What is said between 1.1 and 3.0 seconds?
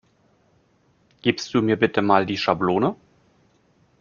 Gibst du mir bitte Mal die Schablone?